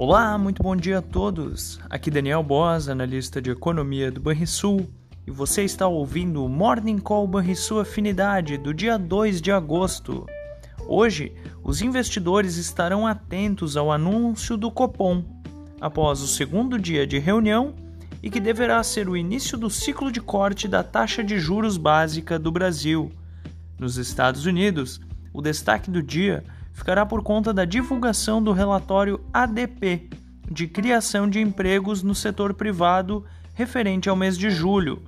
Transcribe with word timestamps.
Olá, 0.00 0.38
muito 0.38 0.62
bom 0.62 0.76
dia 0.76 0.98
a 0.98 1.02
todos. 1.02 1.80
Aqui 1.90 2.08
Daniel 2.08 2.40
Boas, 2.40 2.88
analista 2.88 3.42
de 3.42 3.50
economia 3.50 4.12
do 4.12 4.20
Banrisul, 4.20 4.88
e 5.26 5.30
você 5.32 5.64
está 5.64 5.88
ouvindo 5.88 6.44
o 6.44 6.48
Morning 6.48 6.98
Call 6.98 7.26
Banrisul 7.26 7.80
Afinidade 7.80 8.56
do 8.56 8.72
dia 8.72 8.96
2 8.96 9.42
de 9.42 9.50
agosto. 9.50 10.24
Hoje, 10.86 11.34
os 11.64 11.82
investidores 11.82 12.56
estarão 12.58 13.08
atentos 13.08 13.76
ao 13.76 13.90
anúncio 13.90 14.56
do 14.56 14.70
Copom, 14.70 15.24
após 15.80 16.20
o 16.20 16.28
segundo 16.28 16.78
dia 16.78 17.04
de 17.04 17.18
reunião 17.18 17.74
e 18.22 18.30
que 18.30 18.38
deverá 18.38 18.80
ser 18.84 19.08
o 19.08 19.16
início 19.16 19.58
do 19.58 19.68
ciclo 19.68 20.12
de 20.12 20.20
corte 20.20 20.68
da 20.68 20.84
taxa 20.84 21.24
de 21.24 21.40
juros 21.40 21.76
básica 21.76 22.38
do 22.38 22.52
Brasil. 22.52 23.10
Nos 23.76 23.96
Estados 23.96 24.46
Unidos, 24.46 25.00
o 25.32 25.42
destaque 25.42 25.90
do 25.90 26.00
dia 26.00 26.44
ficará 26.78 27.04
por 27.04 27.24
conta 27.24 27.52
da 27.52 27.64
divulgação 27.64 28.40
do 28.40 28.52
relatório 28.52 29.20
ADP 29.32 30.08
de 30.48 30.68
criação 30.68 31.28
de 31.28 31.40
empregos 31.40 32.04
no 32.04 32.14
setor 32.14 32.54
privado 32.54 33.24
referente 33.52 34.08
ao 34.08 34.14
mês 34.14 34.38
de 34.38 34.48
julho, 34.48 35.02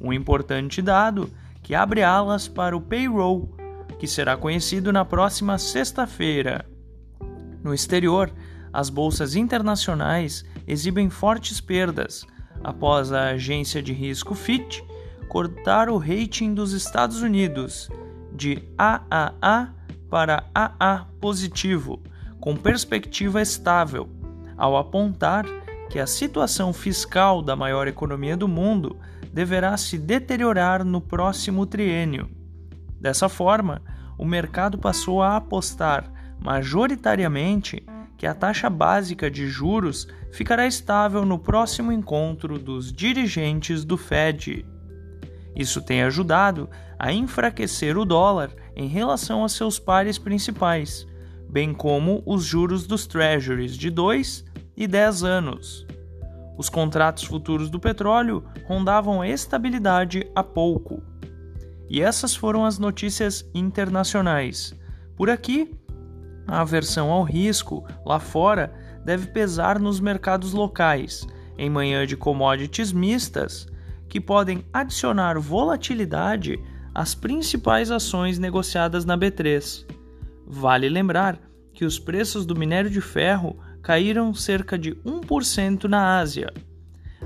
um 0.00 0.12
importante 0.12 0.82
dado 0.82 1.30
que 1.62 1.76
abre 1.76 2.02
alas 2.02 2.48
para 2.48 2.76
o 2.76 2.80
payroll, 2.80 3.56
que 4.00 4.08
será 4.08 4.36
conhecido 4.36 4.92
na 4.92 5.04
próxima 5.04 5.58
sexta-feira. 5.58 6.66
No 7.62 7.72
exterior, 7.72 8.28
as 8.72 8.90
bolsas 8.90 9.36
internacionais 9.36 10.44
exibem 10.66 11.08
fortes 11.08 11.60
perdas 11.60 12.26
após 12.64 13.12
a 13.12 13.28
agência 13.28 13.80
de 13.80 13.92
risco 13.92 14.34
Fitch 14.34 14.80
cortar 15.28 15.88
o 15.88 15.98
rating 15.98 16.52
dos 16.52 16.72
Estados 16.72 17.22
Unidos 17.22 17.88
de 18.34 18.60
AAA 18.76 19.81
para 20.12 20.44
AA 20.54 21.06
positivo, 21.18 22.02
com 22.38 22.54
perspectiva 22.54 23.40
estável, 23.40 24.10
ao 24.58 24.76
apontar 24.76 25.46
que 25.88 25.98
a 25.98 26.06
situação 26.06 26.70
fiscal 26.70 27.40
da 27.40 27.56
maior 27.56 27.88
economia 27.88 28.36
do 28.36 28.46
mundo 28.46 28.94
deverá 29.32 29.74
se 29.78 29.96
deteriorar 29.96 30.84
no 30.84 31.00
próximo 31.00 31.64
triênio. 31.64 32.28
Dessa 33.00 33.26
forma, 33.26 33.80
o 34.18 34.26
mercado 34.26 34.76
passou 34.76 35.22
a 35.22 35.34
apostar 35.34 36.04
majoritariamente 36.38 37.82
que 38.18 38.26
a 38.26 38.34
taxa 38.34 38.68
básica 38.68 39.30
de 39.30 39.48
juros 39.48 40.06
ficará 40.30 40.66
estável 40.66 41.24
no 41.24 41.38
próximo 41.38 41.90
encontro 41.90 42.58
dos 42.58 42.92
dirigentes 42.92 43.82
do 43.82 43.96
Fed. 43.96 44.66
Isso 45.54 45.82
tem 45.82 46.02
ajudado 46.02 46.68
a 46.98 47.12
enfraquecer 47.12 47.98
o 47.98 48.04
dólar 48.04 48.50
em 48.74 48.88
relação 48.88 49.44
a 49.44 49.48
seus 49.48 49.78
pares 49.78 50.18
principais, 50.18 51.06
bem 51.48 51.74
como 51.74 52.22
os 52.24 52.44
juros 52.44 52.86
dos 52.86 53.06
treasuries 53.06 53.76
de 53.76 53.90
2 53.90 54.44
e 54.76 54.86
10 54.86 55.22
anos. 55.24 55.86
Os 56.56 56.68
contratos 56.68 57.24
futuros 57.24 57.68
do 57.68 57.80
petróleo 57.80 58.44
rondavam 58.64 59.20
a 59.20 59.28
estabilidade 59.28 60.30
há 60.34 60.42
pouco. 60.42 61.02
E 61.88 62.00
essas 62.00 62.34
foram 62.34 62.64
as 62.64 62.78
notícias 62.78 63.44
internacionais. 63.54 64.74
Por 65.16 65.28
aqui, 65.28 65.74
a 66.46 66.60
aversão 66.60 67.10
ao 67.10 67.22
risco 67.22 67.84
lá 68.04 68.18
fora 68.18 68.72
deve 69.04 69.28
pesar 69.28 69.78
nos 69.78 70.00
mercados 70.00 70.52
locais, 70.52 71.26
em 71.58 71.68
manhã 71.68 72.06
de 72.06 72.16
commodities 72.16 72.92
mistas, 72.92 73.66
que 74.12 74.20
podem 74.20 74.62
adicionar 74.70 75.40
volatilidade 75.40 76.60
às 76.94 77.14
principais 77.14 77.90
ações 77.90 78.38
negociadas 78.38 79.06
na 79.06 79.16
B3. 79.16 79.86
Vale 80.46 80.86
lembrar 80.90 81.38
que 81.72 81.86
os 81.86 81.98
preços 81.98 82.44
do 82.44 82.54
minério 82.54 82.90
de 82.90 83.00
ferro 83.00 83.56
caíram 83.80 84.34
cerca 84.34 84.78
de 84.78 84.94
1% 84.96 85.84
na 85.84 86.18
Ásia. 86.18 86.52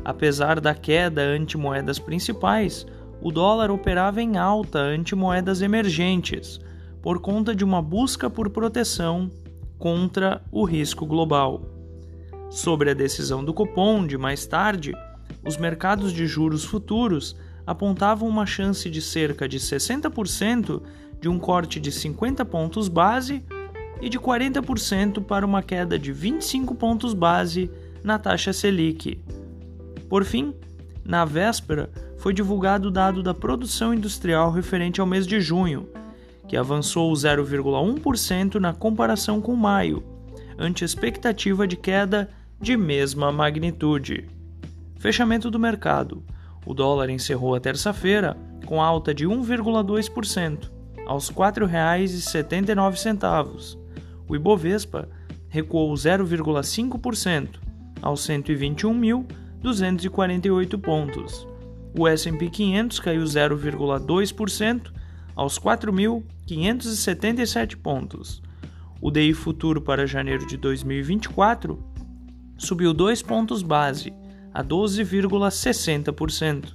Apesar 0.04 0.60
da 0.60 0.76
queda 0.76 1.22
ante 1.22 1.58
moedas 1.58 1.98
principais, 1.98 2.86
o 3.20 3.32
dólar 3.32 3.72
operava 3.72 4.22
em 4.22 4.36
alta 4.36 4.78
ante 4.78 5.16
moedas 5.16 5.62
emergentes, 5.62 6.60
por 7.02 7.18
conta 7.18 7.52
de 7.52 7.64
uma 7.64 7.82
busca 7.82 8.30
por 8.30 8.48
proteção 8.48 9.28
contra 9.76 10.40
o 10.52 10.64
risco 10.64 11.04
global. 11.04 11.62
Sobre 12.48 12.92
a 12.92 12.94
decisão 12.94 13.44
do 13.44 13.52
Copom 13.52 14.06
de 14.06 14.16
mais 14.16 14.46
tarde, 14.46 14.94
os 15.46 15.56
mercados 15.56 16.12
de 16.12 16.26
juros 16.26 16.64
futuros 16.64 17.36
apontavam 17.66 18.28
uma 18.28 18.44
chance 18.44 18.90
de 18.90 19.00
cerca 19.00 19.48
de 19.48 19.58
60% 19.58 20.82
de 21.20 21.28
um 21.28 21.38
corte 21.38 21.80
de 21.80 21.90
50 21.90 22.44
pontos 22.44 22.88
base 22.88 23.42
e 24.00 24.08
de 24.08 24.18
40% 24.18 25.24
para 25.24 25.46
uma 25.46 25.62
queda 25.62 25.98
de 25.98 26.12
25 26.12 26.74
pontos 26.74 27.14
base 27.14 27.70
na 28.02 28.18
taxa 28.18 28.52
Selic. 28.52 29.20
Por 30.08 30.24
fim, 30.24 30.54
na 31.04 31.24
véspera, 31.24 31.90
foi 32.18 32.34
divulgado 32.34 32.88
o 32.88 32.90
dado 32.90 33.22
da 33.22 33.32
produção 33.32 33.94
industrial 33.94 34.50
referente 34.50 35.00
ao 35.00 35.06
mês 35.06 35.26
de 35.26 35.40
junho, 35.40 35.88
que 36.46 36.56
avançou 36.56 37.12
0,1% 37.12 38.56
na 38.56 38.72
comparação 38.72 39.40
com 39.40 39.56
maio, 39.56 40.02
ante 40.58 40.84
expectativa 40.84 41.66
de 41.66 41.76
queda 41.76 42.28
de 42.60 42.76
mesma 42.76 43.32
magnitude. 43.32 44.35
Fechamento 44.98 45.50
do 45.50 45.58
mercado. 45.58 46.24
O 46.64 46.72
dólar 46.72 47.10
encerrou 47.10 47.54
a 47.54 47.60
terça-feira 47.60 48.34
com 48.64 48.82
alta 48.82 49.12
de 49.14 49.26
1,2%, 49.26 50.70
aos 51.06 51.28
R$ 51.28 51.34
4,79. 51.36 53.78
O 54.28 54.34
Ibovespa 54.34 55.08
recuou 55.48 55.94
0,5%, 55.94 57.60
aos 58.02 58.26
121.248 58.26 60.80
pontos. 60.80 61.46
O 61.98 62.06
S&P 62.08 62.50
500 62.50 63.00
caiu 63.00 63.22
0,2%, 63.22 64.92
aos 65.34 65.58
4.577 65.58 67.76
pontos. 67.76 68.42
O 69.00 69.10
DI 69.10 69.32
futuro 69.34 69.80
para 69.80 70.06
janeiro 70.06 70.46
de 70.46 70.56
2024 70.56 71.84
subiu 72.56 72.94
2 72.94 73.22
pontos 73.22 73.62
base, 73.62 74.12
a 74.56 74.64
12,60%, 74.64 76.74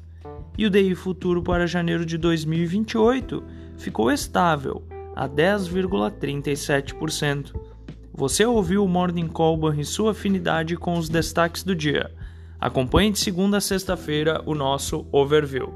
e 0.55 0.67
o 0.67 0.69
DI 0.69 0.93
futuro 0.93 1.41
para 1.41 1.65
janeiro 1.65 2.05
de 2.05 2.15
2028 2.15 3.43
ficou 3.75 4.11
estável, 4.11 4.83
a 5.15 5.27
10,37%. 5.27 7.59
Você 8.13 8.45
ouviu 8.45 8.85
o 8.85 8.87
Morning 8.87 9.27
Call 9.27 9.73
e 9.73 9.83
sua 9.83 10.11
afinidade 10.11 10.77
com 10.77 10.95
os 10.95 11.09
destaques 11.09 11.63
do 11.63 11.75
dia. 11.75 12.11
Acompanhe 12.59 13.09
de 13.09 13.17
segunda 13.17 13.57
a 13.57 13.61
sexta-feira 13.61 14.43
o 14.45 14.53
nosso 14.53 15.07
overview. 15.11 15.73